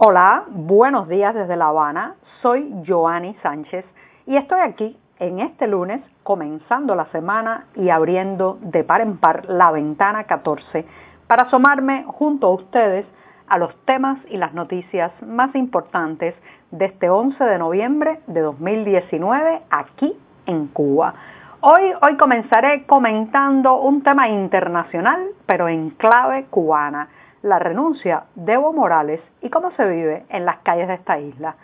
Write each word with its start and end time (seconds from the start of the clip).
Hola, 0.00 0.44
buenos 0.50 1.08
días 1.08 1.34
desde 1.34 1.56
La 1.56 1.70
Habana. 1.70 2.14
Soy 2.40 2.72
Joanny 2.86 3.34
Sánchez 3.42 3.84
y 4.26 4.36
estoy 4.36 4.60
aquí 4.60 4.96
en 5.18 5.40
este 5.40 5.66
lunes 5.66 6.00
comenzando 6.22 6.94
la 6.94 7.06
semana 7.06 7.66
y 7.74 7.90
abriendo 7.90 8.58
de 8.60 8.84
par 8.84 9.00
en 9.00 9.16
par 9.16 9.46
la 9.46 9.72
ventana 9.72 10.22
14 10.22 10.86
para 11.26 11.42
asomarme 11.42 12.04
junto 12.06 12.46
a 12.46 12.54
ustedes 12.54 13.06
a 13.48 13.58
los 13.58 13.74
temas 13.86 14.20
y 14.28 14.36
las 14.36 14.54
noticias 14.54 15.10
más 15.20 15.52
importantes 15.56 16.36
de 16.70 16.84
este 16.84 17.10
11 17.10 17.42
de 17.42 17.58
noviembre 17.58 18.20
de 18.28 18.40
2019 18.40 19.62
aquí 19.68 20.16
en 20.46 20.68
Cuba. 20.68 21.14
Hoy, 21.60 21.92
hoy 22.02 22.16
comenzaré 22.18 22.86
comentando 22.86 23.80
un 23.80 24.04
tema 24.04 24.28
internacional, 24.28 25.26
pero 25.44 25.66
en 25.66 25.90
clave 25.90 26.46
cubana 26.50 27.08
la 27.42 27.58
renuncia 27.58 28.24
de 28.34 28.54
Evo 28.54 28.72
Morales 28.72 29.20
y 29.42 29.50
cómo 29.50 29.70
se 29.72 29.86
vive 29.86 30.24
en 30.28 30.44
las 30.44 30.58
calles 30.58 30.88
de 30.88 30.94
esta 30.94 31.18
isla. 31.18 31.56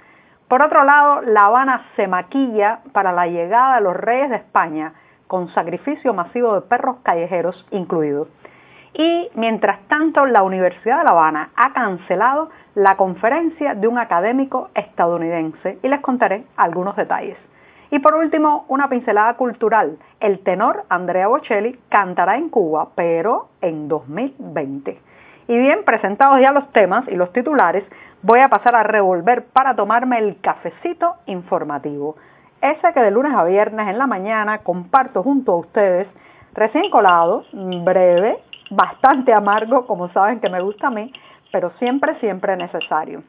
Por 0.48 0.62
otro 0.62 0.84
lado, 0.84 1.22
La 1.22 1.46
Habana 1.46 1.86
se 1.96 2.06
maquilla 2.06 2.80
para 2.92 3.12
la 3.12 3.26
llegada 3.26 3.76
de 3.76 3.80
los 3.80 3.96
reyes 3.96 4.30
de 4.30 4.36
España, 4.36 4.92
con 5.26 5.48
sacrificio 5.48 6.12
masivo 6.12 6.54
de 6.54 6.60
perros 6.60 6.96
callejeros 7.02 7.66
incluidos. 7.70 8.28
Y 8.92 9.28
mientras 9.34 9.80
tanto, 9.88 10.26
la 10.26 10.42
Universidad 10.42 10.98
de 10.98 11.04
La 11.04 11.10
Habana 11.10 11.50
ha 11.56 11.72
cancelado 11.72 12.50
la 12.74 12.96
conferencia 12.96 13.74
de 13.74 13.88
un 13.88 13.98
académico 13.98 14.68
estadounidense 14.74 15.78
y 15.82 15.88
les 15.88 16.00
contaré 16.00 16.44
algunos 16.56 16.94
detalles. 16.94 17.38
Y 17.90 17.98
por 17.98 18.14
último, 18.14 18.64
una 18.68 18.88
pincelada 18.88 19.34
cultural. 19.34 19.98
El 20.20 20.40
tenor 20.40 20.84
Andrea 20.88 21.28
Bocelli 21.28 21.78
cantará 21.88 22.36
en 22.36 22.48
Cuba, 22.48 22.88
pero 22.94 23.48
en 23.60 23.88
2020. 23.88 25.00
Y 25.46 25.56
bien, 25.58 25.84
presentados 25.84 26.40
ya 26.40 26.52
los 26.52 26.70
temas 26.72 27.06
y 27.08 27.16
los 27.16 27.32
titulares, 27.32 27.84
voy 28.22 28.40
a 28.40 28.48
pasar 28.48 28.74
a 28.74 28.82
revolver 28.82 29.44
para 29.52 29.74
tomarme 29.74 30.18
el 30.18 30.40
cafecito 30.40 31.16
informativo. 31.26 32.16
Ese 32.62 32.92
que 32.94 33.00
de 33.00 33.10
lunes 33.10 33.34
a 33.34 33.44
viernes 33.44 33.88
en 33.88 33.98
la 33.98 34.06
mañana 34.06 34.58
comparto 34.58 35.22
junto 35.22 35.52
a 35.52 35.56
ustedes, 35.56 36.08
recién 36.54 36.88
colado, 36.88 37.44
breve, 37.52 38.38
bastante 38.70 39.34
amargo, 39.34 39.86
como 39.86 40.08
saben 40.08 40.40
que 40.40 40.48
me 40.48 40.62
gusta 40.62 40.86
a 40.86 40.90
mí, 40.90 41.12
pero 41.52 41.72
siempre, 41.78 42.18
siempre 42.20 42.56
necesario. 42.56 43.22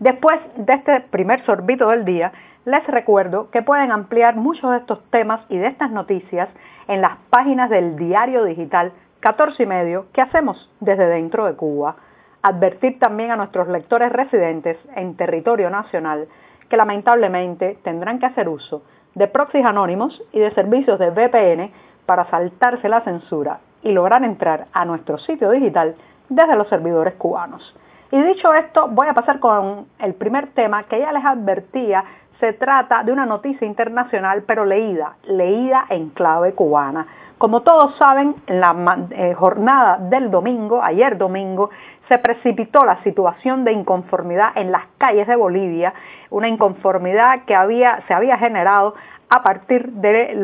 Después 0.00 0.38
de 0.56 0.74
este 0.74 1.00
primer 1.00 1.44
sorbito 1.46 1.88
del 1.88 2.04
día, 2.04 2.32
les 2.66 2.86
recuerdo 2.86 3.50
que 3.50 3.62
pueden 3.62 3.90
ampliar 3.90 4.36
muchos 4.36 4.70
de 4.70 4.78
estos 4.78 5.02
temas 5.10 5.40
y 5.48 5.56
de 5.56 5.68
estas 5.68 5.90
noticias 5.90 6.50
en 6.88 7.00
las 7.00 7.16
páginas 7.30 7.70
del 7.70 7.96
diario 7.96 8.44
digital 8.44 8.92
14 9.20 9.62
y 9.62 9.66
medio 9.66 10.06
que 10.12 10.22
hacemos 10.22 10.70
desde 10.80 11.06
dentro 11.06 11.46
de 11.46 11.54
Cuba. 11.54 11.96
Advertir 12.42 12.98
también 12.98 13.30
a 13.30 13.36
nuestros 13.36 13.68
lectores 13.68 14.10
residentes 14.10 14.78
en 14.96 15.16
territorio 15.16 15.68
nacional 15.70 16.26
que 16.68 16.76
lamentablemente 16.76 17.78
tendrán 17.82 18.18
que 18.18 18.26
hacer 18.26 18.48
uso 18.48 18.82
de 19.14 19.26
proxies 19.26 19.64
anónimos 19.64 20.22
y 20.32 20.38
de 20.38 20.52
servicios 20.52 20.98
de 20.98 21.10
VPN 21.10 21.70
para 22.06 22.30
saltarse 22.30 22.88
la 22.88 23.02
censura 23.02 23.60
y 23.82 23.92
lograr 23.92 24.24
entrar 24.24 24.66
a 24.72 24.84
nuestro 24.84 25.18
sitio 25.18 25.50
digital 25.50 25.96
desde 26.28 26.56
los 26.56 26.68
servidores 26.68 27.14
cubanos. 27.14 27.76
Y 28.12 28.20
dicho 28.22 28.54
esto, 28.54 28.88
voy 28.88 29.08
a 29.08 29.14
pasar 29.14 29.40
con 29.40 29.86
el 29.98 30.14
primer 30.14 30.48
tema 30.48 30.84
que 30.84 30.98
ya 30.98 31.12
les 31.12 31.24
advertía 31.24 32.04
se 32.40 32.54
trata 32.54 33.04
de 33.04 33.12
una 33.12 33.26
noticia 33.26 33.66
internacional, 33.66 34.44
pero 34.46 34.64
leída, 34.64 35.16
leída 35.24 35.84
en 35.90 36.08
clave 36.08 36.54
cubana. 36.54 37.06
Como 37.40 37.62
todos 37.62 37.96
saben, 37.96 38.34
en 38.48 38.60
la 38.60 39.08
eh, 39.12 39.32
jornada 39.32 39.96
del 39.96 40.30
domingo, 40.30 40.82
ayer 40.82 41.16
domingo, 41.16 41.70
se 42.06 42.18
precipitó 42.18 42.84
la 42.84 43.02
situación 43.02 43.64
de 43.64 43.72
inconformidad 43.72 44.50
en 44.56 44.70
las 44.70 44.82
calles 44.98 45.26
de 45.26 45.36
Bolivia, 45.36 45.94
una 46.28 46.48
inconformidad 46.48 47.46
que 47.46 47.54
había, 47.54 48.02
se 48.06 48.12
había 48.12 48.36
generado 48.36 48.94
a 49.30 49.42
partir 49.42 49.88
de 49.92 50.34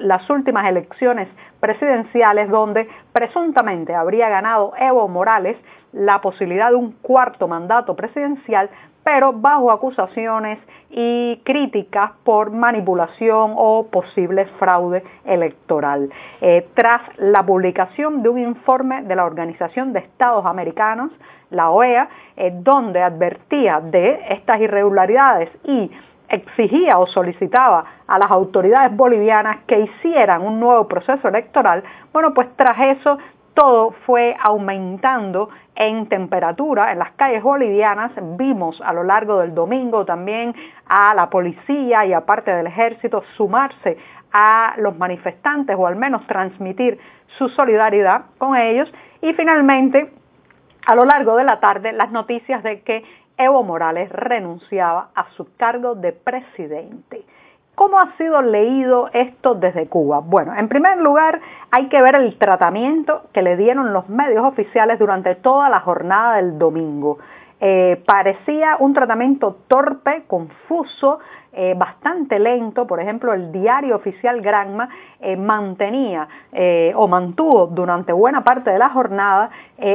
las 0.00 0.30
últimas 0.30 0.66
elecciones 0.66 1.28
presidenciales 1.60 2.50
donde 2.50 2.86
presuntamente 3.12 3.94
habría 3.94 4.28
ganado 4.28 4.74
Evo 4.78 5.08
Morales 5.08 5.56
la 5.92 6.20
posibilidad 6.20 6.68
de 6.68 6.76
un 6.76 6.92
cuarto 7.00 7.48
mandato 7.48 7.96
presidencial, 7.96 8.68
pero 9.02 9.32
bajo 9.32 9.70
acusaciones 9.70 10.58
y 10.90 11.40
críticas 11.44 12.12
por 12.22 12.50
manipulación 12.50 13.54
o 13.56 13.86
posible 13.90 14.44
fraude 14.58 15.02
electoral. 15.24 16.10
Eh, 16.40 16.68
tras 16.74 17.00
la 17.18 17.42
publicación 17.44 18.22
de 18.22 18.28
un 18.28 18.38
informe 18.38 19.02
de 19.02 19.16
la 19.16 19.24
Organización 19.24 19.92
de 19.94 20.00
Estados 20.00 20.44
Americanos, 20.44 21.10
la 21.50 21.70
OEA, 21.70 22.08
eh, 22.36 22.52
donde 22.52 23.02
advertía 23.02 23.80
de 23.80 24.20
estas 24.30 24.60
irregularidades 24.60 25.50
y 25.64 25.90
exigía 26.34 26.98
o 26.98 27.06
solicitaba 27.06 27.84
a 28.06 28.18
las 28.18 28.30
autoridades 28.30 28.94
bolivianas 28.96 29.64
que 29.66 29.80
hicieran 29.80 30.42
un 30.42 30.60
nuevo 30.60 30.86
proceso 30.88 31.28
electoral, 31.28 31.82
bueno, 32.12 32.34
pues 32.34 32.48
tras 32.56 32.78
eso 32.98 33.18
todo 33.54 33.92
fue 34.04 34.36
aumentando 34.40 35.48
en 35.76 36.08
temperatura 36.08 36.92
en 36.92 36.98
las 36.98 37.12
calles 37.12 37.42
bolivianas. 37.42 38.12
Vimos 38.36 38.80
a 38.84 38.92
lo 38.92 39.04
largo 39.04 39.38
del 39.38 39.54
domingo 39.54 40.04
también 40.04 40.54
a 40.86 41.14
la 41.14 41.30
policía 41.30 42.04
y 42.04 42.12
aparte 42.12 42.50
del 42.50 42.66
ejército 42.66 43.22
sumarse 43.36 43.96
a 44.32 44.74
los 44.78 44.98
manifestantes 44.98 45.76
o 45.78 45.86
al 45.86 45.94
menos 45.94 46.26
transmitir 46.26 46.98
su 47.38 47.48
solidaridad 47.48 48.22
con 48.38 48.56
ellos. 48.56 48.92
Y 49.22 49.32
finalmente, 49.34 50.10
a 50.86 50.94
lo 50.96 51.04
largo 51.04 51.36
de 51.36 51.44
la 51.44 51.60
tarde, 51.60 51.92
las 51.92 52.10
noticias 52.10 52.62
de 52.64 52.82
que 52.82 53.04
Evo 53.36 53.62
Morales 53.64 54.10
renunciaba 54.10 55.08
a 55.14 55.26
su 55.36 55.56
cargo 55.56 55.94
de 55.94 56.12
presidente. 56.12 57.24
¿Cómo 57.74 57.98
ha 57.98 58.16
sido 58.16 58.40
leído 58.40 59.10
esto 59.12 59.56
desde 59.56 59.88
Cuba? 59.88 60.20
Bueno, 60.20 60.54
en 60.54 60.68
primer 60.68 60.98
lugar 60.98 61.40
hay 61.72 61.88
que 61.88 62.00
ver 62.00 62.14
el 62.14 62.38
tratamiento 62.38 63.22
que 63.32 63.42
le 63.42 63.56
dieron 63.56 63.92
los 63.92 64.08
medios 64.08 64.44
oficiales 64.44 65.00
durante 65.00 65.34
toda 65.34 65.68
la 65.68 65.80
jornada 65.80 66.36
del 66.36 66.56
domingo. 66.56 67.18
Eh, 67.60 68.02
parecía 68.04 68.76
un 68.78 68.92
tratamiento 68.92 69.58
torpe, 69.68 70.24
confuso, 70.26 71.20
eh, 71.52 71.74
bastante 71.76 72.38
lento. 72.38 72.86
Por 72.86 73.00
ejemplo, 73.00 73.32
el 73.32 73.52
diario 73.52 73.96
oficial 73.96 74.40
Granma 74.40 74.88
eh, 75.20 75.36
mantenía 75.36 76.28
o 76.96 77.08
mantuvo 77.08 77.66
durante 77.66 78.12
buena 78.12 78.44
parte 78.44 78.70
de 78.70 78.78
la 78.78 78.90
jornada 78.90 79.50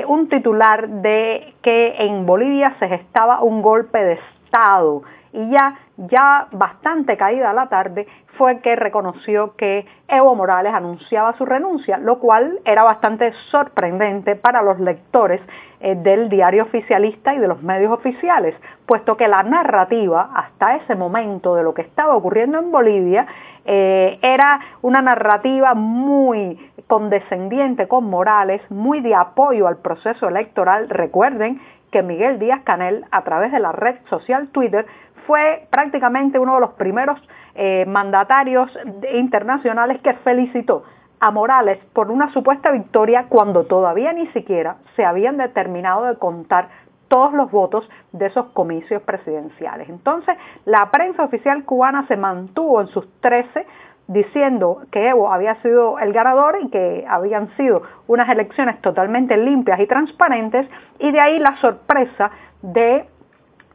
un 0.07 0.27
titular 0.27 0.89
de 0.89 1.53
que 1.61 1.95
en 1.99 2.25
Bolivia 2.25 2.75
se 2.79 2.87
gestaba 2.87 3.41
un 3.41 3.61
golpe 3.61 3.97
de 3.97 4.19
Estado 4.45 5.03
y 5.31 5.49
ya, 5.49 5.75
ya 5.97 6.47
bastante 6.51 7.17
caída 7.17 7.53
la 7.53 7.67
tarde 7.67 8.07
fue 8.37 8.59
que 8.59 8.75
reconoció 8.75 9.55
que 9.55 9.85
Evo 10.07 10.33
Morales 10.33 10.73
anunciaba 10.73 11.33
su 11.33 11.45
renuncia, 11.45 11.97
lo 11.97 12.19
cual 12.19 12.59
era 12.65 12.83
bastante 12.83 13.33
sorprendente 13.51 14.35
para 14.35 14.61
los 14.61 14.79
lectores 14.79 15.41
eh, 15.81 15.95
del 15.95 16.29
diario 16.29 16.63
oficialista 16.63 17.33
y 17.33 17.39
de 17.39 17.47
los 17.47 17.61
medios 17.61 17.91
oficiales, 17.91 18.55
puesto 18.85 19.17
que 19.17 19.27
la 19.27 19.43
narrativa 19.43 20.29
hasta 20.33 20.77
ese 20.77 20.95
momento 20.95 21.55
de 21.55 21.63
lo 21.63 21.73
que 21.73 21.81
estaba 21.81 22.15
ocurriendo 22.15 22.59
en 22.59 22.71
Bolivia 22.71 23.27
eh, 23.65 24.17
era 24.21 24.59
una 24.81 25.01
narrativa 25.01 25.73
muy 25.73 26.57
condescendiente 26.87 27.87
con 27.87 28.05
Morales, 28.05 28.61
muy 28.71 29.01
de 29.01 29.13
apoyo 29.15 29.67
al 29.67 29.77
proceso 29.77 30.27
electoral. 30.27 30.89
Recuerden 30.89 31.61
que 31.91 32.03
Miguel 32.03 32.39
Díaz 32.39 32.61
Canel, 32.63 33.05
a 33.11 33.23
través 33.23 33.51
de 33.51 33.59
la 33.59 33.71
red 33.71 33.95
social 34.09 34.49
Twitter, 34.49 34.85
fue 35.27 35.67
prácticamente 35.69 36.39
uno 36.39 36.55
de 36.55 36.61
los 36.61 36.73
primeros 36.73 37.19
eh, 37.55 37.85
mandatarios 37.85 38.71
internacionales 39.13 40.01
que 40.01 40.13
felicitó 40.15 40.83
a 41.19 41.31
Morales 41.31 41.79
por 41.93 42.09
una 42.11 42.31
supuesta 42.33 42.71
victoria 42.71 43.25
cuando 43.29 43.65
todavía 43.65 44.13
ni 44.13 44.27
siquiera 44.27 44.77
se 44.95 45.03
habían 45.03 45.37
determinado 45.37 46.05
de 46.05 46.17
contar 46.17 46.69
todos 47.09 47.33
los 47.33 47.51
votos 47.51 47.89
de 48.13 48.27
esos 48.27 48.47
comicios 48.51 49.01
presidenciales. 49.01 49.89
Entonces, 49.89 50.37
la 50.65 50.89
prensa 50.91 51.23
oficial 51.23 51.65
cubana 51.65 52.07
se 52.07 52.15
mantuvo 52.15 52.81
en 52.81 52.87
sus 52.87 53.07
13 53.19 53.65
diciendo 54.09 54.81
que 54.91 55.07
Evo 55.07 55.31
había 55.31 55.53
sido 55.61 55.99
el 55.99 56.11
ganador 56.13 56.57
y 56.61 56.69
que 56.69 57.05
habían 57.07 57.55
sido 57.55 57.83
unas 58.07 58.27
elecciones 58.27 58.81
totalmente 58.81 59.37
limpias 59.37 59.79
y 59.79 59.85
transparentes, 59.85 60.67
y 60.97 61.11
de 61.11 61.19
ahí 61.19 61.37
la 61.37 61.55
sorpresa 61.57 62.31
de 62.63 63.05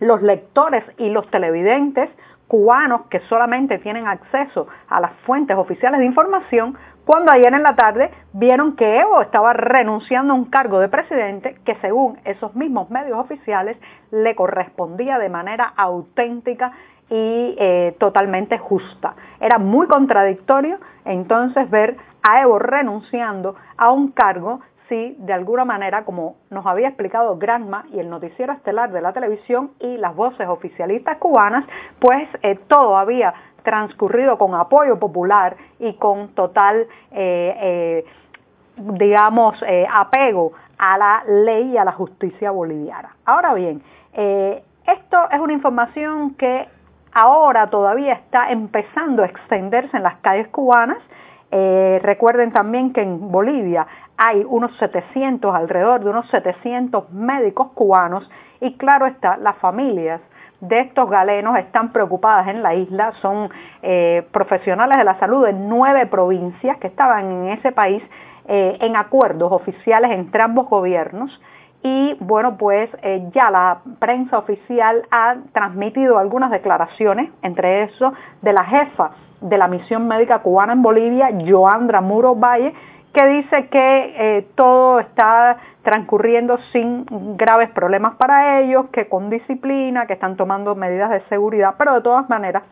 los 0.00 0.20
lectores 0.22 0.84
y 0.98 1.08
los 1.08 1.30
televidentes 1.30 2.10
cubanos 2.48 3.02
que 3.10 3.20
solamente 3.20 3.78
tienen 3.78 4.08
acceso 4.08 4.66
a 4.88 5.00
las 5.00 5.12
fuentes 5.24 5.56
oficiales 5.56 6.00
de 6.00 6.06
información, 6.06 6.76
cuando 7.04 7.30
ayer 7.30 7.54
en 7.54 7.62
la 7.62 7.76
tarde 7.76 8.10
vieron 8.32 8.74
que 8.74 8.98
Evo 8.98 9.22
estaba 9.22 9.52
renunciando 9.52 10.32
a 10.32 10.36
un 10.36 10.46
cargo 10.46 10.80
de 10.80 10.88
presidente 10.88 11.54
que 11.64 11.76
según 11.76 12.18
esos 12.24 12.56
mismos 12.56 12.90
medios 12.90 13.18
oficiales 13.18 13.76
le 14.10 14.34
correspondía 14.34 15.18
de 15.18 15.28
manera 15.28 15.72
auténtica 15.76 16.72
y 17.10 17.54
eh, 17.58 17.96
totalmente 17.98 18.58
justa. 18.58 19.14
Era 19.40 19.58
muy 19.58 19.86
contradictorio 19.86 20.78
entonces 21.04 21.68
ver 21.70 21.96
a 22.22 22.42
Evo 22.42 22.58
renunciando 22.58 23.56
a 23.76 23.90
un 23.90 24.10
cargo 24.12 24.60
si 24.88 25.16
de 25.18 25.32
alguna 25.32 25.64
manera, 25.64 26.04
como 26.04 26.36
nos 26.50 26.66
había 26.66 26.88
explicado 26.88 27.38
Granma 27.38 27.86
y 27.92 28.00
el 28.00 28.10
noticiero 28.10 28.52
estelar 28.52 28.92
de 28.92 29.00
la 29.00 29.12
televisión 29.12 29.70
y 29.80 29.96
las 29.96 30.14
voces 30.14 30.46
oficialistas 30.46 31.16
cubanas, 31.18 31.64
pues 32.00 32.28
eh, 32.42 32.58
todo 32.68 32.96
había 32.96 33.32
transcurrido 33.62 34.36
con 34.36 34.54
apoyo 34.54 34.98
popular 34.98 35.56
y 35.78 35.94
con 35.94 36.34
total, 36.34 36.86
eh, 37.12 38.04
digamos, 38.76 39.58
apego 39.90 40.52
a 40.76 40.98
la 40.98 41.24
ley 41.26 41.72
y 41.72 41.78
a 41.78 41.84
la 41.84 41.92
justicia 41.92 42.50
boliviana. 42.50 43.16
Ahora 43.24 43.54
bien, 43.54 43.82
esto 44.12 45.30
es 45.30 45.40
una 45.40 45.54
información 45.54 46.34
que 46.34 46.68
ahora 47.14 47.70
todavía 47.70 48.14
está 48.14 48.50
empezando 48.50 49.22
a 49.22 49.26
extenderse 49.26 49.96
en 49.96 50.02
las 50.02 50.16
calles 50.16 50.48
cubanas. 50.48 50.98
recuerden 52.02 52.52
también 52.52 52.92
que 52.92 53.00
en 53.02 53.30
Bolivia 53.30 53.86
hay 54.16 54.44
unos 54.46 54.76
700, 54.78 55.54
alrededor 55.54 56.02
de 56.02 56.10
unos 56.10 56.28
700 56.30 57.12
médicos 57.12 57.68
cubanos 57.74 58.28
y 58.60 58.76
claro 58.76 59.06
está, 59.06 59.36
las 59.36 59.56
familias 59.58 60.20
de 60.60 60.80
estos 60.80 61.10
galenos 61.10 61.58
están 61.58 61.92
preocupadas 61.92 62.48
en 62.48 62.62
la 62.62 62.74
isla, 62.74 63.12
son 63.20 63.50
eh, 63.82 64.26
profesionales 64.32 64.98
de 64.98 65.04
la 65.04 65.18
salud 65.18 65.44
de 65.44 65.52
nueve 65.52 66.06
provincias 66.06 66.78
que 66.78 66.86
estaban 66.86 67.30
en 67.30 67.48
ese 67.50 67.72
país 67.72 68.02
eh, 68.46 68.78
en 68.80 68.96
acuerdos 68.96 69.52
oficiales 69.52 70.10
entre 70.12 70.42
ambos 70.42 70.68
gobiernos 70.68 71.40
y 71.86 72.16
bueno, 72.18 72.56
pues 72.56 72.88
eh, 73.02 73.28
ya 73.34 73.50
la 73.50 73.82
prensa 73.98 74.38
oficial 74.38 75.06
ha 75.10 75.36
transmitido 75.52 76.18
algunas 76.18 76.50
declaraciones, 76.50 77.30
entre 77.42 77.82
eso 77.82 78.14
de 78.40 78.54
la 78.54 78.64
jefa 78.64 79.10
de 79.42 79.58
la 79.58 79.68
misión 79.68 80.08
médica 80.08 80.38
cubana 80.38 80.72
en 80.72 80.80
Bolivia, 80.80 81.28
Joandra 81.46 82.00
Muro 82.00 82.34
Valle, 82.34 82.72
que 83.12 83.26
dice 83.26 83.68
que 83.68 84.14
eh, 84.16 84.48
todo 84.54 84.98
está 84.98 85.58
transcurriendo 85.82 86.56
sin 86.72 87.04
graves 87.36 87.68
problemas 87.72 88.14
para 88.16 88.60
ellos, 88.60 88.86
que 88.90 89.06
con 89.06 89.28
disciplina, 89.28 90.06
que 90.06 90.14
están 90.14 90.36
tomando 90.36 90.74
medidas 90.74 91.10
de 91.10 91.20
seguridad, 91.28 91.74
pero 91.76 91.92
de 91.96 92.00
todas 92.00 92.30
maneras 92.30 92.62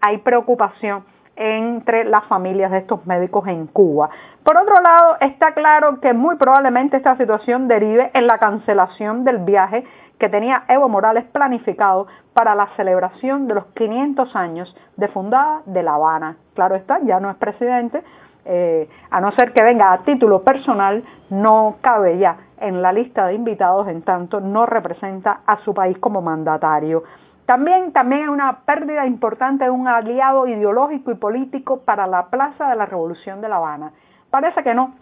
hay 0.00 0.18
preocupación 0.18 1.02
entre 1.42 2.04
las 2.04 2.26
familias 2.26 2.70
de 2.70 2.78
estos 2.78 3.06
médicos 3.06 3.48
en 3.48 3.66
Cuba. 3.66 4.10
Por 4.44 4.58
otro 4.58 4.78
lado, 4.82 5.16
está 5.20 5.54
claro 5.54 5.98
que 6.00 6.12
muy 6.12 6.36
probablemente 6.36 6.98
esta 6.98 7.16
situación 7.16 7.66
derive 7.66 8.10
en 8.12 8.26
la 8.26 8.36
cancelación 8.36 9.24
del 9.24 9.38
viaje 9.38 9.84
que 10.18 10.28
tenía 10.28 10.64
Evo 10.68 10.90
Morales 10.90 11.24
planificado 11.32 12.06
para 12.34 12.54
la 12.54 12.68
celebración 12.76 13.48
de 13.48 13.54
los 13.54 13.64
500 13.74 14.36
años 14.36 14.76
de 14.98 15.08
fundada 15.08 15.62
de 15.64 15.82
La 15.82 15.94
Habana. 15.94 16.36
Claro 16.54 16.74
está, 16.74 17.00
ya 17.04 17.18
no 17.20 17.30
es 17.30 17.36
presidente, 17.38 18.02
eh, 18.44 18.86
a 19.10 19.20
no 19.22 19.32
ser 19.32 19.54
que 19.54 19.62
venga 19.62 19.94
a 19.94 19.98
título 20.04 20.42
personal, 20.42 21.02
no 21.30 21.76
cabe 21.80 22.18
ya 22.18 22.36
en 22.58 22.82
la 22.82 22.92
lista 22.92 23.26
de 23.26 23.34
invitados, 23.34 23.88
en 23.88 24.02
tanto 24.02 24.40
no 24.40 24.66
representa 24.66 25.40
a 25.46 25.56
su 25.60 25.72
país 25.72 25.96
como 25.98 26.20
mandatario. 26.20 27.02
También, 27.50 27.92
también 27.92 28.22
hay 28.22 28.28
una 28.28 28.60
pérdida 28.60 29.04
importante 29.06 29.64
de 29.64 29.70
un 29.70 29.88
aliado 29.88 30.46
ideológico 30.46 31.10
y 31.10 31.16
político 31.16 31.80
para 31.80 32.06
la 32.06 32.26
Plaza 32.26 32.68
de 32.68 32.76
la 32.76 32.86
Revolución 32.86 33.40
de 33.40 33.48
La 33.48 33.56
Habana. 33.56 33.90
Parece 34.30 34.62
que 34.62 34.72
no, 34.72 34.94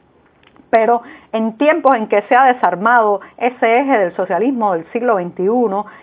pero 0.70 1.02
en 1.32 1.58
tiempos 1.58 1.94
en 1.96 2.08
que 2.08 2.22
se 2.22 2.34
ha 2.34 2.46
desarmado 2.46 3.20
ese 3.36 3.80
eje 3.80 3.98
del 3.98 4.16
socialismo 4.16 4.72
del 4.72 4.90
siglo 4.92 5.18
XXI, 5.18 5.44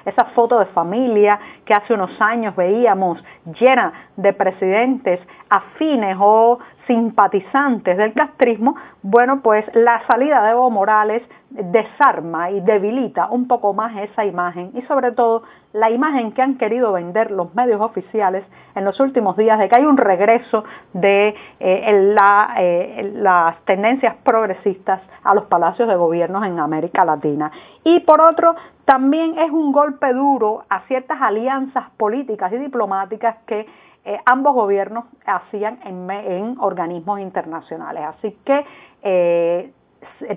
esa 0.05 0.25
foto 0.35 0.59
de 0.59 0.67
familia 0.67 1.39
que 1.65 1.73
hace 1.73 1.95
unos 1.95 2.11
años 2.21 2.55
veíamos 2.55 3.23
llena 3.59 3.91
de 4.15 4.31
presidentes 4.31 5.19
afines 5.49 6.15
o 6.19 6.59
simpatizantes 6.87 7.97
del 7.97 8.13
castrismo, 8.13 8.75
bueno, 9.01 9.41
pues 9.41 9.65
la 9.73 10.05
salida 10.07 10.43
de 10.43 10.51
Evo 10.51 10.69
Morales 10.69 11.23
desarma 11.49 12.51
y 12.51 12.59
debilita 12.61 13.27
un 13.29 13.47
poco 13.47 13.73
más 13.73 13.95
esa 13.97 14.25
imagen 14.25 14.71
y 14.73 14.81
sobre 14.83 15.11
todo 15.11 15.43
la 15.73 15.89
imagen 15.89 16.31
que 16.31 16.41
han 16.41 16.57
querido 16.57 16.91
vender 16.93 17.31
los 17.31 17.53
medios 17.55 17.81
oficiales 17.81 18.45
en 18.75 18.83
los 18.83 18.99
últimos 18.99 19.37
días 19.37 19.59
de 19.59 19.69
que 19.69 19.75
hay 19.75 19.85
un 19.85 19.97
regreso 19.97 20.63
de 20.93 21.29
eh, 21.29 21.35
eh, 21.59 23.11
las 23.13 23.57
tendencias 23.65 24.15
progresistas 24.23 25.01
a 25.23 25.33
los 25.33 25.45
palacios 25.45 25.87
de 25.87 25.95
gobiernos 25.95 26.45
en 26.45 26.59
América 26.59 27.05
Latina. 27.05 27.51
Y 27.83 28.01
por 28.01 28.21
otro, 28.21 28.55
también 28.85 29.37
es 29.39 29.51
un 29.51 29.71
golpe 29.71 30.13
duro 30.13 30.63
a 30.69 30.81
ciertas 30.81 31.21
alianzas 31.21 31.89
políticas 31.97 32.51
y 32.53 32.57
diplomáticas 32.57 33.37
que 33.45 33.65
eh, 34.05 34.19
ambos 34.25 34.53
gobiernos 34.53 35.05
hacían 35.25 35.79
en, 35.83 36.57
organismos 36.59 37.19
internacionales. 37.19 38.03
Así 38.05 38.37
que 38.45 38.65
eh, 39.01 39.73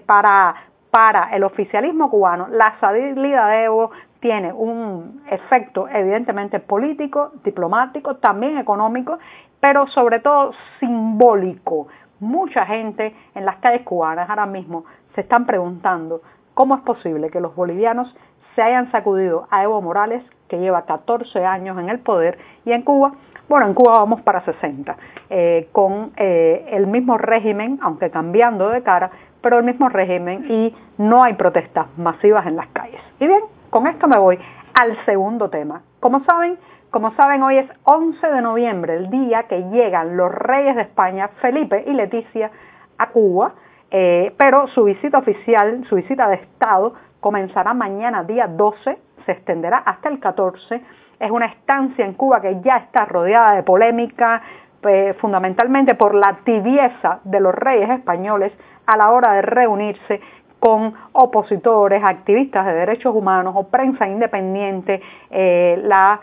para, 0.06 0.54
para 0.90 1.36
el 1.36 1.44
oficialismo 1.44 2.10
cubano, 2.10 2.48
la 2.48 2.78
salida 2.80 3.46
de 3.48 3.64
Evo 3.64 3.90
tiene 4.20 4.54
un 4.54 5.22
efecto 5.30 5.86
evidentemente 5.86 6.60
político, 6.60 7.32
diplomático, 7.44 8.16
también 8.16 8.56
económico, 8.56 9.18
pero 9.60 9.86
sobre 9.88 10.20
todo 10.20 10.52
simbólico. 10.80 11.88
Mucha 12.20 12.64
gente 12.64 13.14
en 13.34 13.44
las 13.44 13.56
calles 13.56 13.82
cubanas 13.82 14.30
ahora 14.30 14.46
mismo 14.46 14.84
se 15.14 15.20
están 15.20 15.44
preguntando 15.44 16.22
cómo 16.54 16.74
es 16.74 16.82
posible 16.82 17.28
que 17.28 17.40
los 17.40 17.54
bolivianos 17.54 18.16
se 18.54 18.62
hayan 18.62 18.90
sacudido 18.90 19.46
a 19.50 19.62
Evo 19.62 19.80
Morales, 19.82 20.24
que 20.48 20.58
lleva 20.58 20.86
14 20.86 21.44
años 21.44 21.78
en 21.78 21.90
el 21.90 22.00
poder, 22.00 22.38
y 22.64 22.72
en 22.72 22.82
Cuba 22.82 23.12
bueno, 23.48 23.66
en 23.66 23.74
Cuba 23.74 23.92
vamos 23.92 24.20
para 24.22 24.44
60, 24.44 24.96
eh, 25.30 25.68
con 25.72 26.12
eh, 26.16 26.66
el 26.72 26.86
mismo 26.86 27.16
régimen, 27.16 27.78
aunque 27.82 28.10
cambiando 28.10 28.68
de 28.68 28.82
cara, 28.82 29.10
pero 29.40 29.58
el 29.58 29.64
mismo 29.64 29.88
régimen 29.88 30.44
y 30.50 30.76
no 30.98 31.22
hay 31.22 31.34
protestas 31.34 31.86
masivas 31.96 32.46
en 32.46 32.56
las 32.56 32.68
calles. 32.68 33.00
Y 33.20 33.26
bien, 33.26 33.40
con 33.70 33.86
esto 33.86 34.06
me 34.06 34.18
voy 34.18 34.38
al 34.74 34.96
segundo 35.06 35.48
tema. 35.48 35.82
Como 36.00 36.22
saben, 36.24 36.58
como 36.90 37.14
saben, 37.14 37.42
hoy 37.42 37.58
es 37.58 37.70
11 37.84 38.26
de 38.26 38.42
noviembre, 38.42 38.96
el 38.96 39.10
día 39.10 39.44
que 39.44 39.62
llegan 39.70 40.16
los 40.16 40.32
reyes 40.32 40.76
de 40.76 40.82
España, 40.82 41.28
Felipe 41.40 41.84
y 41.86 41.92
Leticia, 41.92 42.50
a 42.98 43.08
Cuba, 43.08 43.54
eh, 43.90 44.34
pero 44.36 44.66
su 44.68 44.84
visita 44.84 45.18
oficial, 45.18 45.84
su 45.88 45.96
visita 45.96 46.28
de 46.28 46.36
Estado, 46.36 46.94
comenzará 47.20 47.72
mañana, 47.74 48.24
día 48.24 48.46
12, 48.46 48.98
se 49.24 49.32
extenderá 49.32 49.78
hasta 49.78 50.08
el 50.08 50.20
14 50.20 50.82
es 51.20 51.30
una 51.30 51.46
estancia 51.46 52.04
en 52.04 52.14
Cuba 52.14 52.40
que 52.40 52.60
ya 52.60 52.76
está 52.76 53.04
rodeada 53.04 53.54
de 53.54 53.62
polémica, 53.62 54.42
pues, 54.80 55.16
fundamentalmente 55.16 55.94
por 55.94 56.14
la 56.14 56.38
tibieza 56.44 57.20
de 57.24 57.40
los 57.40 57.54
reyes 57.54 57.90
españoles 57.90 58.52
a 58.86 58.96
la 58.96 59.10
hora 59.10 59.32
de 59.32 59.42
reunirse 59.42 60.20
con 60.60 60.94
opositores, 61.12 62.02
activistas 62.02 62.66
de 62.66 62.72
derechos 62.72 63.14
humanos 63.14 63.54
o 63.56 63.68
prensa 63.68 64.08
independiente, 64.08 65.00
eh, 65.30 65.80
la, 65.84 66.20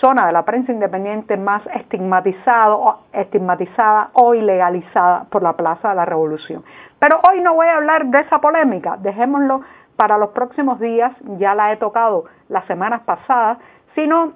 zona 0.00 0.26
de 0.26 0.32
la 0.32 0.44
prensa 0.44 0.72
independiente 0.72 1.36
más 1.36 1.62
estigmatizada 1.74 2.74
o 4.14 4.34
ilegalizada 4.34 5.24
por 5.30 5.42
la 5.42 5.52
Plaza 5.52 5.90
de 5.90 5.94
la 5.94 6.04
Revolución. 6.04 6.64
Pero 6.98 7.20
hoy 7.22 7.40
no 7.42 7.54
voy 7.54 7.66
a 7.68 7.76
hablar 7.76 8.06
de 8.06 8.20
esa 8.20 8.38
polémica, 8.38 8.96
dejémoslo 8.98 9.60
para 9.96 10.18
los 10.18 10.30
próximos 10.30 10.80
días, 10.80 11.12
ya 11.38 11.54
la 11.54 11.72
he 11.72 11.76
tocado 11.76 12.24
las 12.48 12.64
semanas 12.66 13.02
pasadas, 13.02 13.58
sino 13.94 14.32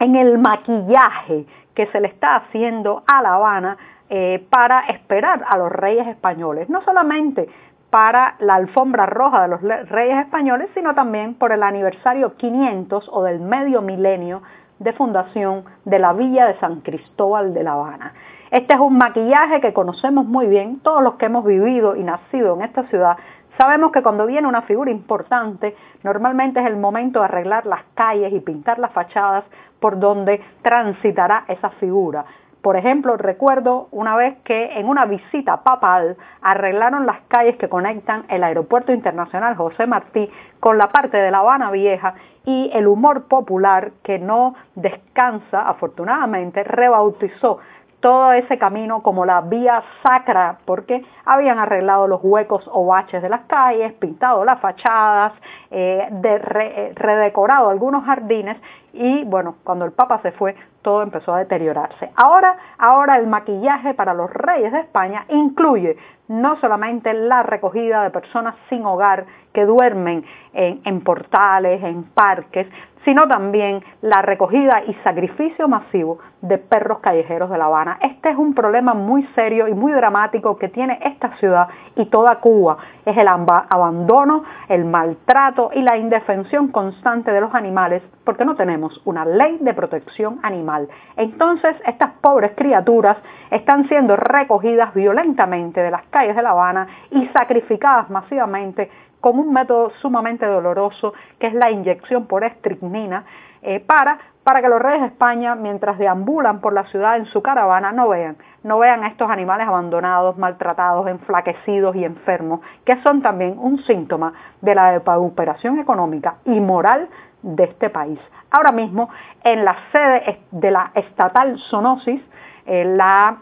en 0.00 0.16
el 0.16 0.38
maquillaje 0.38 1.46
que 1.74 1.86
se 1.88 2.00
le 2.00 2.08
está 2.08 2.36
haciendo 2.36 3.02
a 3.06 3.22
La 3.22 3.34
Habana 3.34 3.76
eh, 4.10 4.46
para 4.50 4.80
esperar 4.86 5.44
a 5.48 5.56
los 5.56 5.72
reyes 5.72 6.06
españoles, 6.06 6.68
no 6.68 6.82
solamente 6.82 7.48
para 7.90 8.34
la 8.40 8.56
alfombra 8.56 9.06
roja 9.06 9.42
de 9.42 9.48
los 9.48 9.62
reyes 9.62 10.18
españoles, 10.18 10.68
sino 10.74 10.94
también 10.94 11.34
por 11.34 11.52
el 11.52 11.62
aniversario 11.62 12.36
500 12.36 13.08
o 13.12 13.22
del 13.22 13.40
medio 13.40 13.82
milenio 13.82 14.42
de 14.80 14.92
fundación 14.92 15.64
de 15.84 15.98
la 15.98 16.12
villa 16.12 16.46
de 16.46 16.58
San 16.58 16.80
Cristóbal 16.80 17.54
de 17.54 17.62
La 17.62 17.72
Habana. 17.72 18.12
Este 18.50 18.74
es 18.74 18.80
un 18.80 18.98
maquillaje 18.98 19.60
que 19.60 19.72
conocemos 19.72 20.26
muy 20.26 20.46
bien, 20.46 20.80
todos 20.80 21.02
los 21.02 21.14
que 21.14 21.26
hemos 21.26 21.44
vivido 21.44 21.96
y 21.96 22.02
nacido 22.02 22.54
en 22.54 22.62
esta 22.62 22.82
ciudad 22.84 23.16
Sabemos 23.56 23.92
que 23.92 24.02
cuando 24.02 24.26
viene 24.26 24.48
una 24.48 24.62
figura 24.62 24.90
importante, 24.90 25.76
normalmente 26.02 26.60
es 26.60 26.66
el 26.66 26.76
momento 26.76 27.20
de 27.20 27.26
arreglar 27.26 27.66
las 27.66 27.82
calles 27.94 28.32
y 28.32 28.40
pintar 28.40 28.80
las 28.80 28.92
fachadas 28.92 29.44
por 29.78 30.00
donde 30.00 30.42
transitará 30.62 31.44
esa 31.46 31.70
figura. 31.70 32.24
Por 32.62 32.76
ejemplo, 32.76 33.16
recuerdo 33.18 33.88
una 33.92 34.16
vez 34.16 34.38
que 34.42 34.78
en 34.78 34.88
una 34.88 35.04
visita 35.04 35.62
papal 35.62 36.16
arreglaron 36.40 37.04
las 37.04 37.20
calles 37.28 37.56
que 37.58 37.68
conectan 37.68 38.24
el 38.28 38.42
Aeropuerto 38.42 38.90
Internacional 38.90 39.54
José 39.54 39.86
Martí 39.86 40.30
con 40.60 40.78
la 40.78 40.88
parte 40.88 41.18
de 41.18 41.30
La 41.30 41.40
Habana 41.40 41.70
Vieja 41.70 42.14
y 42.46 42.70
el 42.72 42.86
humor 42.86 43.28
popular 43.28 43.92
que 44.02 44.18
no 44.18 44.54
descansa, 44.74 45.68
afortunadamente, 45.68 46.64
rebautizó 46.64 47.58
todo 48.04 48.32
ese 48.32 48.58
camino 48.58 49.02
como 49.02 49.24
la 49.24 49.40
vía 49.40 49.82
sacra, 50.02 50.58
porque 50.66 51.02
habían 51.24 51.58
arreglado 51.58 52.06
los 52.06 52.20
huecos 52.22 52.68
o 52.70 52.84
baches 52.84 53.22
de 53.22 53.30
las 53.30 53.46
calles, 53.46 53.94
pintado 53.94 54.44
las 54.44 54.60
fachadas, 54.60 55.32
eh, 55.70 56.06
eh, 56.10 56.92
redecorado 56.94 57.70
algunos 57.70 58.04
jardines 58.04 58.58
y 58.94 59.24
bueno, 59.24 59.56
cuando 59.64 59.84
el 59.84 59.92
Papa 59.92 60.20
se 60.22 60.32
fue, 60.32 60.54
todo 60.82 61.02
empezó 61.02 61.34
a 61.34 61.38
deteriorarse. 61.38 62.10
Ahora, 62.16 62.56
ahora 62.78 63.16
el 63.16 63.26
maquillaje 63.26 63.94
para 63.94 64.14
los 64.14 64.30
reyes 64.32 64.72
de 64.72 64.80
España 64.80 65.24
incluye 65.28 65.96
no 66.28 66.58
solamente 66.60 67.12
la 67.12 67.42
recogida 67.42 68.02
de 68.02 68.10
personas 68.10 68.54
sin 68.68 68.84
hogar 68.84 69.26
que 69.52 69.64
duermen 69.66 70.24
en, 70.52 71.00
portales, 71.02 71.82
en 71.82 72.04
parques, 72.04 72.66
sino 73.04 73.28
también 73.28 73.82
la 74.00 74.22
recogida 74.22 74.82
y 74.86 74.94
sacrificio 75.04 75.68
masivo 75.68 76.18
de 76.40 76.58
perros 76.58 77.00
callejeros 77.00 77.50
de 77.50 77.58
La 77.58 77.66
Habana. 77.66 77.98
Este 78.00 78.30
es 78.30 78.36
un 78.36 78.54
problema 78.54 78.94
muy 78.94 79.22
serio 79.34 79.68
y 79.68 79.74
muy 79.74 79.92
dramático 79.92 80.56
que 80.56 80.68
tiene 80.68 80.98
esta 81.04 81.36
ciudad 81.36 81.68
y 81.96 82.06
toda 82.06 82.36
Cuba. 82.36 82.78
Es 83.04 83.16
el 83.16 83.28
abandono, 83.28 84.44
el 84.68 84.84
maltrato 84.86 85.70
y 85.74 85.82
la 85.82 85.98
indefensión 85.98 86.68
constante 86.68 87.30
de 87.30 87.40
los 87.40 87.54
animales 87.54 88.02
porque 88.24 88.44
no 88.44 88.56
una 89.04 89.24
ley 89.24 89.58
de 89.60 89.74
protección 89.74 90.40
animal. 90.42 90.88
Entonces, 91.16 91.76
estas 91.86 92.12
pobres 92.20 92.52
criaturas 92.56 93.16
están 93.50 93.88
siendo 93.88 94.16
recogidas 94.16 94.94
violentamente 94.94 95.80
de 95.80 95.90
las 95.90 96.04
calles 96.06 96.36
de 96.36 96.42
La 96.42 96.50
Habana 96.50 96.86
y 97.10 97.26
sacrificadas 97.28 98.10
masivamente 98.10 98.90
con 99.20 99.38
un 99.38 99.54
método 99.54 99.90
sumamente 100.02 100.44
doloroso 100.44 101.14
que 101.38 101.46
es 101.46 101.54
la 101.54 101.70
inyección 101.70 102.26
por 102.26 102.44
estricnina 102.44 103.24
eh, 103.62 103.80
para, 103.80 104.18
para 104.42 104.60
que 104.60 104.68
los 104.68 104.78
reyes 104.82 105.00
de 105.00 105.06
España, 105.06 105.54
mientras 105.54 105.98
deambulan 105.98 106.60
por 106.60 106.74
la 106.74 106.84
ciudad 106.88 107.16
en 107.16 107.24
su 107.24 107.40
caravana, 107.40 107.92
no 107.92 108.10
vean, 108.10 108.36
no 108.62 108.78
vean 108.78 109.02
a 109.02 109.08
estos 109.08 109.30
animales 109.30 109.66
abandonados, 109.66 110.36
maltratados, 110.36 111.06
enflaquecidos 111.06 111.96
y 111.96 112.04
enfermos, 112.04 112.60
que 112.84 113.00
son 113.02 113.22
también 113.22 113.56
un 113.58 113.78
síntoma 113.84 114.34
de 114.60 114.74
la 114.74 114.92
depauperación 114.92 115.78
económica 115.78 116.34
y 116.44 116.60
moral 116.60 117.08
de 117.44 117.64
este 117.64 117.90
país. 117.90 118.18
Ahora 118.50 118.72
mismo, 118.72 119.10
en 119.42 119.64
la 119.64 119.76
sede 119.92 120.40
de 120.50 120.70
la 120.70 120.90
estatal 120.94 121.58
Sonosis, 121.70 122.20
eh, 122.66 122.84
la 122.84 123.36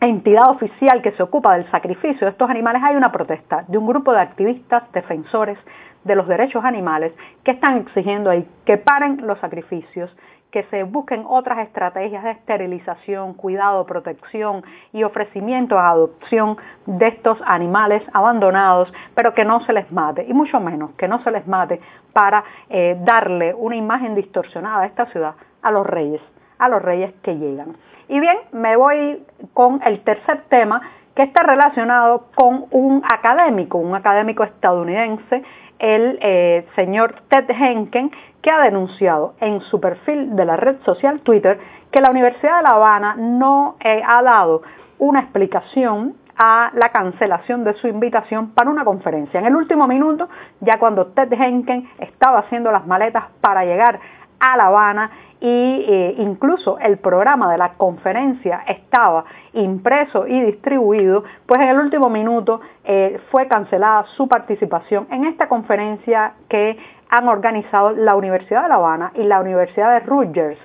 entidad 0.00 0.50
oficial 0.50 1.02
que 1.02 1.12
se 1.12 1.22
ocupa 1.22 1.56
del 1.56 1.70
sacrificio 1.70 2.26
de 2.26 2.32
estos 2.32 2.48
animales, 2.50 2.82
hay 2.82 2.96
una 2.96 3.12
protesta 3.12 3.64
de 3.68 3.78
un 3.78 3.86
grupo 3.86 4.12
de 4.12 4.20
activistas 4.20 4.90
defensores 4.92 5.58
de 6.04 6.14
los 6.14 6.28
derechos 6.28 6.64
animales 6.64 7.12
que 7.44 7.52
están 7.52 7.78
exigiendo 7.78 8.30
ahí 8.30 8.46
que 8.64 8.78
paren 8.78 9.26
los 9.26 9.38
sacrificios, 9.40 10.14
que 10.50 10.62
se 10.64 10.84
busquen 10.84 11.24
otras 11.28 11.58
estrategias 11.58 12.24
de 12.24 12.30
esterilización, 12.30 13.34
cuidado, 13.34 13.84
protección 13.84 14.62
y 14.92 15.02
ofrecimiento 15.02 15.78
a 15.78 15.90
adopción 15.90 16.56
de 16.86 17.08
estos 17.08 17.38
animales 17.44 18.02
abandonados, 18.12 18.92
pero 19.14 19.34
que 19.34 19.44
no 19.44 19.60
se 19.60 19.72
les 19.72 19.90
mate, 19.92 20.24
y 20.28 20.32
mucho 20.32 20.60
menos 20.60 20.92
que 20.92 21.08
no 21.08 21.22
se 21.22 21.30
les 21.30 21.46
mate 21.46 21.80
para 22.12 22.44
eh, 22.70 22.96
darle 23.00 23.54
una 23.54 23.76
imagen 23.76 24.14
distorsionada 24.14 24.82
a 24.82 24.86
esta 24.86 25.06
ciudad 25.06 25.34
a 25.62 25.70
los 25.70 25.86
reyes, 25.86 26.22
a 26.58 26.68
los 26.68 26.80
reyes 26.80 27.12
que 27.22 27.36
llegan. 27.36 27.76
Y 28.08 28.20
bien, 28.20 28.36
me 28.52 28.76
voy 28.76 29.24
con 29.52 29.82
el 29.84 30.00
tercer 30.04 30.42
tema 30.48 30.80
que 31.16 31.22
está 31.22 31.42
relacionado 31.42 32.26
con 32.34 32.66
un 32.70 33.02
académico, 33.08 33.78
un 33.78 33.94
académico 33.94 34.44
estadounidense, 34.44 35.42
el 35.78 36.18
eh, 36.22 36.66
señor 36.74 37.22
Ted 37.28 37.50
Henken, 37.50 38.10
que 38.42 38.50
ha 38.50 38.60
denunciado 38.62 39.34
en 39.40 39.60
su 39.62 39.80
perfil 39.80 40.36
de 40.36 40.44
la 40.44 40.56
red 40.56 40.76
social 40.84 41.20
Twitter 41.20 41.58
que 41.90 42.00
la 42.00 42.10
Universidad 42.10 42.58
de 42.58 42.62
La 42.62 42.70
Habana 42.70 43.16
no 43.16 43.76
eh, 43.80 44.02
ha 44.06 44.22
dado 44.22 44.62
una 44.98 45.20
explicación 45.20 46.14
a 46.36 46.70
la 46.74 46.90
cancelación 46.90 47.64
de 47.64 47.74
su 47.74 47.88
invitación 47.88 48.50
para 48.50 48.70
una 48.70 48.84
conferencia. 48.84 49.40
En 49.40 49.46
el 49.46 49.56
último 49.56 49.86
minuto, 49.86 50.28
ya 50.60 50.78
cuando 50.78 51.06
Ted 51.06 51.32
Henken 51.32 51.88
estaba 51.98 52.40
haciendo 52.40 52.70
las 52.70 52.86
maletas 52.86 53.24
para 53.40 53.64
llegar 53.64 54.00
a 54.40 54.56
La 54.56 54.66
Habana, 54.66 55.10
y 55.40 55.84
eh, 55.86 56.14
incluso 56.18 56.78
el 56.78 56.98
programa 56.98 57.50
de 57.52 57.58
la 57.58 57.74
conferencia 57.74 58.62
estaba 58.66 59.24
impreso 59.52 60.26
y 60.26 60.40
distribuido, 60.40 61.24
pues 61.46 61.60
en 61.60 61.68
el 61.68 61.78
último 61.78 62.08
minuto 62.08 62.60
eh, 62.84 63.20
fue 63.30 63.46
cancelada 63.46 64.04
su 64.16 64.28
participación 64.28 65.06
en 65.10 65.26
esta 65.26 65.48
conferencia 65.48 66.32
que 66.48 66.78
han 67.10 67.28
organizado 67.28 67.90
la 67.92 68.16
Universidad 68.16 68.62
de 68.62 68.68
La 68.68 68.74
Habana 68.76 69.12
y 69.14 69.24
la 69.24 69.40
Universidad 69.40 70.00
de 70.00 70.06
Rutgers. 70.06 70.58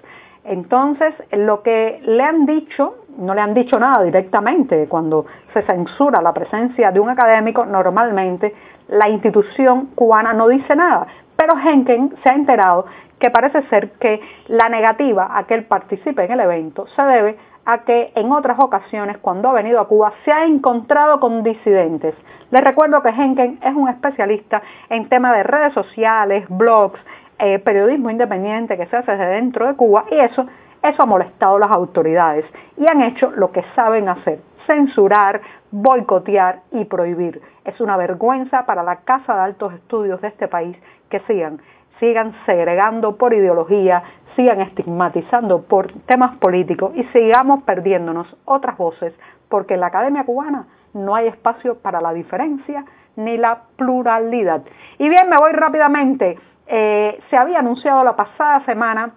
Entonces, 0.43 1.13
lo 1.31 1.61
que 1.61 2.01
le 2.03 2.23
han 2.23 2.45
dicho, 2.47 2.95
no 3.17 3.35
le 3.35 3.41
han 3.41 3.53
dicho 3.53 3.77
nada 3.77 4.03
directamente, 4.03 4.87
cuando 4.87 5.25
se 5.53 5.61
censura 5.63 6.21
la 6.21 6.33
presencia 6.33 6.91
de 6.91 6.99
un 6.99 7.09
académico, 7.09 7.65
normalmente 7.65 8.55
la 8.87 9.07
institución 9.07 9.87
cubana 9.93 10.33
no 10.33 10.47
dice 10.47 10.75
nada, 10.75 11.05
pero 11.41 11.57
Henken 11.57 12.13
se 12.21 12.29
ha 12.29 12.35
enterado 12.35 12.85
que 13.17 13.31
parece 13.31 13.63
ser 13.63 13.93
que 13.93 14.21
la 14.47 14.69
negativa 14.69 15.27
a 15.35 15.45
que 15.47 15.55
él 15.55 15.63
participe 15.63 16.23
en 16.23 16.33
el 16.33 16.39
evento 16.39 16.85
se 16.95 17.01
debe 17.01 17.35
a 17.65 17.79
que 17.79 18.11
en 18.13 18.31
otras 18.31 18.59
ocasiones 18.59 19.17
cuando 19.17 19.49
ha 19.49 19.53
venido 19.53 19.79
a 19.79 19.87
Cuba 19.87 20.13
se 20.23 20.31
ha 20.31 20.45
encontrado 20.45 21.19
con 21.19 21.41
disidentes. 21.41 22.13
Les 22.51 22.63
recuerdo 22.63 23.01
que 23.01 23.09
Henken 23.09 23.57
es 23.63 23.73
un 23.73 23.89
especialista 23.89 24.61
en 24.87 25.09
temas 25.09 25.35
de 25.35 25.41
redes 25.41 25.73
sociales, 25.73 26.45
blogs, 26.47 26.99
eh, 27.39 27.57
periodismo 27.57 28.11
independiente 28.11 28.77
que 28.77 28.85
se 28.85 28.97
hace 28.97 29.13
desde 29.13 29.33
dentro 29.33 29.65
de 29.65 29.73
Cuba 29.73 30.05
y 30.11 30.19
eso, 30.19 30.45
eso 30.83 31.01
ha 31.01 31.07
molestado 31.07 31.55
a 31.55 31.59
las 31.61 31.71
autoridades 31.71 32.45
y 32.77 32.85
han 32.85 33.01
hecho 33.01 33.31
lo 33.31 33.51
que 33.51 33.63
saben 33.75 34.09
hacer, 34.09 34.41
censurar, 34.67 35.41
boicotear 35.71 36.59
y 36.71 36.85
prohibir. 36.85 37.41
Es 37.65 37.81
una 37.81 37.97
vergüenza 37.97 38.67
para 38.67 38.83
la 38.83 38.97
Casa 38.97 39.33
de 39.33 39.41
Altos 39.41 39.73
Estudios 39.73 40.21
de 40.21 40.27
este 40.27 40.47
país 40.47 40.77
que 41.11 41.19
sigan 41.21 41.61
sigan 42.01 42.33
segregando 42.47 43.15
por 43.15 43.31
ideología, 43.33 44.03
sigan 44.35 44.59
estigmatizando 44.59 45.61
por 45.61 45.93
temas 46.07 46.35
políticos 46.37 46.91
y 46.95 47.03
sigamos 47.13 47.63
perdiéndonos 47.63 48.27
otras 48.43 48.75
voces, 48.77 49.13
porque 49.47 49.75
en 49.75 49.81
la 49.81 49.87
Academia 49.87 50.25
Cubana 50.25 50.65
no 50.93 51.15
hay 51.15 51.27
espacio 51.27 51.77
para 51.77 52.01
la 52.01 52.11
diferencia 52.11 52.83
ni 53.15 53.37
la 53.37 53.61
pluralidad. 53.75 54.63
Y 54.97 55.07
bien, 55.07 55.29
me 55.29 55.37
voy 55.37 55.51
rápidamente. 55.51 56.39
Eh, 56.65 57.19
se 57.29 57.37
había 57.37 57.59
anunciado 57.59 58.03
la 58.03 58.15
pasada 58.15 58.65
semana 58.65 59.11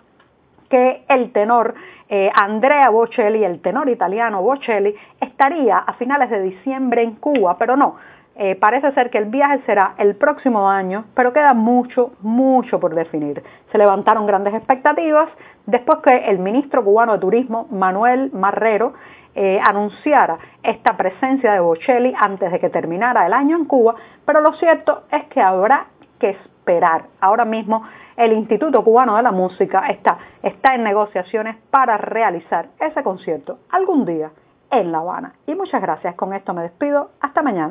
que 0.68 1.04
el 1.08 1.32
tenor 1.32 1.74
eh, 2.08 2.30
Andrea 2.34 2.90
Bocelli, 2.90 3.44
el 3.44 3.60
tenor 3.62 3.88
italiano 3.88 4.42
Bocelli, 4.42 4.94
estaría 5.20 5.78
a 5.78 5.94
finales 5.94 6.28
de 6.28 6.42
diciembre 6.42 7.02
en 7.02 7.14
Cuba, 7.14 7.56
pero 7.58 7.76
no, 7.76 7.96
eh, 8.36 8.56
parece 8.56 8.90
ser 8.92 9.10
que 9.10 9.18
el 9.18 9.26
viaje 9.26 9.60
será 9.64 9.94
el 9.98 10.16
próximo 10.16 10.68
año, 10.68 11.04
pero 11.14 11.32
queda 11.32 11.54
mucho, 11.54 12.12
mucho 12.20 12.80
por 12.80 12.94
definir. 12.94 13.42
Se 13.70 13.78
levantaron 13.78 14.26
grandes 14.26 14.54
expectativas 14.54 15.28
después 15.66 16.00
que 16.00 16.16
el 16.28 16.40
ministro 16.40 16.84
cubano 16.84 17.12
de 17.12 17.18
Turismo, 17.20 17.68
Manuel 17.70 18.30
Marrero, 18.32 18.94
eh, 19.36 19.60
anunciara 19.62 20.38
esta 20.62 20.96
presencia 20.96 21.52
de 21.52 21.60
Bocelli 21.60 22.14
antes 22.16 22.52
de 22.52 22.60
que 22.60 22.70
terminara 22.70 23.26
el 23.26 23.32
año 23.32 23.56
en 23.56 23.64
Cuba, 23.64 23.94
pero 24.24 24.40
lo 24.40 24.52
cierto 24.54 25.02
es 25.10 25.24
que 25.24 25.40
habrá 25.40 25.86
que 26.18 26.30
esperar. 26.30 27.04
Ahora 27.20 27.44
mismo 27.44 27.82
el 28.16 28.32
Instituto 28.32 28.82
Cubano 28.84 29.16
de 29.16 29.22
la 29.22 29.32
Música 29.32 29.88
está, 29.88 30.18
está 30.42 30.74
en 30.74 30.84
negociaciones 30.84 31.56
para 31.70 31.96
realizar 31.98 32.66
ese 32.80 33.02
concierto 33.02 33.58
algún 33.70 34.04
día 34.06 34.30
en 34.70 34.92
La 34.92 34.98
Habana. 34.98 35.34
Y 35.46 35.54
muchas 35.54 35.80
gracias. 35.82 36.14
Con 36.14 36.32
esto 36.32 36.54
me 36.54 36.62
despido. 36.62 37.10
Hasta 37.20 37.42
mañana. 37.42 37.62